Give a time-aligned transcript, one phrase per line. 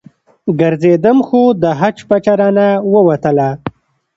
[0.59, 3.49] ګرځېدم خو د حج پچه رانه ووتله.